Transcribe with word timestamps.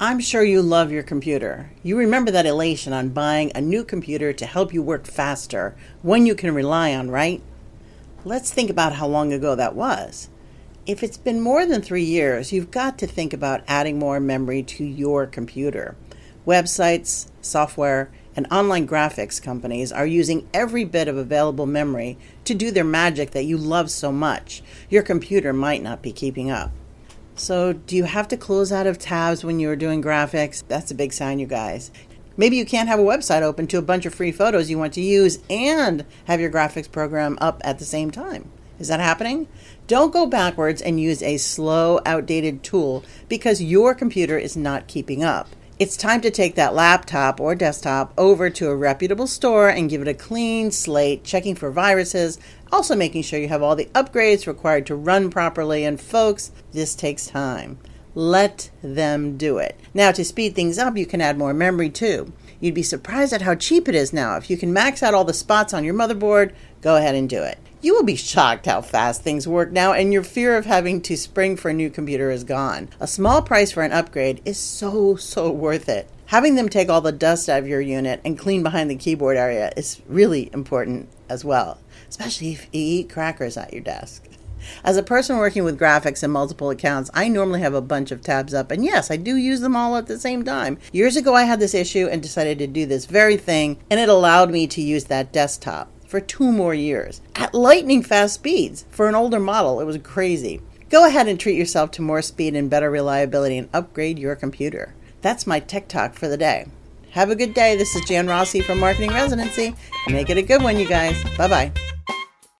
I'm 0.00 0.20
sure 0.20 0.44
you 0.44 0.62
love 0.62 0.92
your 0.92 1.02
computer. 1.02 1.72
You 1.82 1.98
remember 1.98 2.30
that 2.30 2.46
elation 2.46 2.92
on 2.92 3.08
buying 3.08 3.50
a 3.52 3.60
new 3.60 3.82
computer 3.82 4.32
to 4.32 4.46
help 4.46 4.72
you 4.72 4.80
work 4.80 5.08
faster, 5.08 5.74
one 6.02 6.24
you 6.24 6.36
can 6.36 6.54
rely 6.54 6.94
on, 6.94 7.10
right? 7.10 7.42
Let's 8.24 8.52
think 8.52 8.70
about 8.70 8.92
how 8.92 9.08
long 9.08 9.32
ago 9.32 9.56
that 9.56 9.74
was. 9.74 10.28
If 10.86 11.02
it's 11.02 11.16
been 11.16 11.40
more 11.40 11.66
than 11.66 11.82
three 11.82 12.04
years, 12.04 12.52
you've 12.52 12.70
got 12.70 12.96
to 12.98 13.08
think 13.08 13.32
about 13.32 13.64
adding 13.66 13.98
more 13.98 14.20
memory 14.20 14.62
to 14.62 14.84
your 14.84 15.26
computer. 15.26 15.96
Websites, 16.46 17.28
software, 17.40 18.08
and 18.36 18.46
online 18.52 18.86
graphics 18.86 19.42
companies 19.42 19.90
are 19.90 20.06
using 20.06 20.48
every 20.54 20.84
bit 20.84 21.08
of 21.08 21.16
available 21.16 21.66
memory 21.66 22.16
to 22.44 22.54
do 22.54 22.70
their 22.70 22.84
magic 22.84 23.32
that 23.32 23.46
you 23.46 23.56
love 23.56 23.90
so 23.90 24.12
much. 24.12 24.62
Your 24.88 25.02
computer 25.02 25.52
might 25.52 25.82
not 25.82 26.02
be 26.02 26.12
keeping 26.12 26.52
up. 26.52 26.70
So, 27.38 27.72
do 27.72 27.94
you 27.94 28.02
have 28.02 28.26
to 28.28 28.36
close 28.36 28.72
out 28.72 28.88
of 28.88 28.98
tabs 28.98 29.44
when 29.44 29.60
you're 29.60 29.76
doing 29.76 30.02
graphics? 30.02 30.64
That's 30.66 30.90
a 30.90 30.94
big 30.94 31.12
sign, 31.12 31.38
you 31.38 31.46
guys. 31.46 31.92
Maybe 32.36 32.56
you 32.56 32.66
can't 32.66 32.88
have 32.88 32.98
a 32.98 33.04
website 33.04 33.42
open 33.42 33.68
to 33.68 33.78
a 33.78 33.82
bunch 33.82 34.06
of 34.06 34.14
free 34.14 34.32
photos 34.32 34.68
you 34.68 34.76
want 34.76 34.92
to 34.94 35.00
use 35.00 35.38
and 35.48 36.04
have 36.24 36.40
your 36.40 36.50
graphics 36.50 36.90
program 36.90 37.38
up 37.40 37.60
at 37.64 37.78
the 37.78 37.84
same 37.84 38.10
time. 38.10 38.50
Is 38.80 38.88
that 38.88 38.98
happening? 38.98 39.46
Don't 39.86 40.12
go 40.12 40.26
backwards 40.26 40.82
and 40.82 41.00
use 41.00 41.22
a 41.22 41.36
slow, 41.36 42.00
outdated 42.04 42.64
tool 42.64 43.04
because 43.28 43.62
your 43.62 43.94
computer 43.94 44.36
is 44.36 44.56
not 44.56 44.88
keeping 44.88 45.22
up. 45.22 45.48
It's 45.78 45.96
time 45.96 46.20
to 46.22 46.30
take 46.32 46.56
that 46.56 46.74
laptop 46.74 47.40
or 47.40 47.54
desktop 47.54 48.12
over 48.18 48.50
to 48.50 48.68
a 48.68 48.74
reputable 48.74 49.28
store 49.28 49.68
and 49.68 49.88
give 49.88 50.02
it 50.02 50.08
a 50.08 50.14
clean 50.14 50.72
slate, 50.72 51.22
checking 51.22 51.54
for 51.54 51.70
viruses, 51.70 52.40
also 52.72 52.96
making 52.96 53.22
sure 53.22 53.38
you 53.38 53.46
have 53.46 53.62
all 53.62 53.76
the 53.76 53.88
upgrades 53.94 54.48
required 54.48 54.86
to 54.86 54.96
run 54.96 55.30
properly. 55.30 55.84
And 55.84 56.00
folks, 56.00 56.50
this 56.72 56.96
takes 56.96 57.28
time. 57.28 57.78
Let 58.16 58.70
them 58.82 59.36
do 59.36 59.58
it. 59.58 59.78
Now, 59.94 60.10
to 60.10 60.24
speed 60.24 60.56
things 60.56 60.78
up, 60.78 60.96
you 60.96 61.06
can 61.06 61.20
add 61.20 61.38
more 61.38 61.54
memory 61.54 61.90
too. 61.90 62.32
You'd 62.58 62.74
be 62.74 62.82
surprised 62.82 63.32
at 63.32 63.42
how 63.42 63.54
cheap 63.54 63.86
it 63.86 63.94
is 63.94 64.12
now. 64.12 64.36
If 64.36 64.50
you 64.50 64.56
can 64.56 64.72
max 64.72 65.00
out 65.00 65.14
all 65.14 65.24
the 65.24 65.32
spots 65.32 65.72
on 65.72 65.84
your 65.84 65.94
motherboard, 65.94 66.54
go 66.80 66.96
ahead 66.96 67.14
and 67.14 67.30
do 67.30 67.44
it. 67.44 67.56
You 67.80 67.94
will 67.94 68.02
be 68.02 68.16
shocked 68.16 68.66
how 68.66 68.80
fast 68.82 69.22
things 69.22 69.46
work 69.46 69.70
now, 69.70 69.92
and 69.92 70.12
your 70.12 70.24
fear 70.24 70.56
of 70.56 70.66
having 70.66 71.00
to 71.02 71.16
spring 71.16 71.56
for 71.56 71.68
a 71.68 71.72
new 71.74 71.90
computer 71.90 72.28
is 72.28 72.42
gone. 72.42 72.88
A 72.98 73.06
small 73.06 73.40
price 73.40 73.70
for 73.70 73.84
an 73.84 73.92
upgrade 73.92 74.42
is 74.44 74.58
so, 74.58 75.14
so 75.14 75.48
worth 75.52 75.88
it. 75.88 76.10
Having 76.26 76.56
them 76.56 76.68
take 76.68 76.88
all 76.88 77.00
the 77.00 77.12
dust 77.12 77.48
out 77.48 77.60
of 77.60 77.68
your 77.68 77.80
unit 77.80 78.20
and 78.24 78.36
clean 78.36 78.64
behind 78.64 78.90
the 78.90 78.96
keyboard 78.96 79.36
area 79.36 79.72
is 79.76 80.02
really 80.08 80.50
important 80.52 81.08
as 81.28 81.44
well, 81.44 81.78
especially 82.08 82.50
if 82.50 82.64
you 82.64 82.68
eat 82.72 83.10
crackers 83.10 83.56
at 83.56 83.72
your 83.72 83.82
desk. 83.82 84.24
As 84.82 84.96
a 84.96 85.02
person 85.04 85.36
working 85.36 85.62
with 85.62 85.78
graphics 85.78 86.24
and 86.24 86.32
multiple 86.32 86.70
accounts, 86.70 87.12
I 87.14 87.28
normally 87.28 87.60
have 87.60 87.74
a 87.74 87.80
bunch 87.80 88.10
of 88.10 88.22
tabs 88.22 88.52
up, 88.52 88.72
and 88.72 88.84
yes, 88.84 89.08
I 89.08 89.16
do 89.16 89.36
use 89.36 89.60
them 89.60 89.76
all 89.76 89.96
at 89.96 90.08
the 90.08 90.18
same 90.18 90.42
time. 90.44 90.78
Years 90.90 91.16
ago, 91.16 91.32
I 91.32 91.44
had 91.44 91.60
this 91.60 91.74
issue 91.74 92.08
and 92.10 92.20
decided 92.20 92.58
to 92.58 92.66
do 92.66 92.86
this 92.86 93.06
very 93.06 93.36
thing, 93.36 93.78
and 93.88 94.00
it 94.00 94.08
allowed 94.08 94.50
me 94.50 94.66
to 94.66 94.82
use 94.82 95.04
that 95.04 95.32
desktop 95.32 95.92
for 96.08 96.20
two 96.20 96.50
more 96.50 96.74
years 96.74 97.20
at 97.36 97.54
lightning 97.54 98.02
fast 98.02 98.34
speeds. 98.34 98.84
For 98.90 99.08
an 99.08 99.14
older 99.14 99.38
model, 99.38 99.80
it 99.80 99.84
was 99.84 99.98
crazy. 99.98 100.60
Go 100.90 101.06
ahead 101.06 101.28
and 101.28 101.38
treat 101.38 101.58
yourself 101.58 101.90
to 101.92 102.02
more 102.02 102.22
speed 102.22 102.56
and 102.56 102.70
better 102.70 102.90
reliability 102.90 103.58
and 103.58 103.68
upgrade 103.74 104.18
your 104.18 104.34
computer. 104.34 104.94
That's 105.20 105.46
my 105.46 105.60
tech 105.60 105.86
talk 105.86 106.14
for 106.14 106.26
the 106.26 106.38
day. 106.38 106.66
Have 107.10 107.30
a 107.30 107.36
good 107.36 107.54
day. 107.54 107.76
This 107.76 107.94
is 107.94 108.04
Jan 108.08 108.26
Rossi 108.26 108.62
from 108.62 108.80
Marketing 108.80 109.10
Residency. 109.10 109.74
Make 110.08 110.30
it 110.30 110.38
a 110.38 110.42
good 110.42 110.62
one, 110.62 110.78
you 110.78 110.88
guys. 110.88 111.22
Bye 111.36 111.48
bye. 111.48 111.87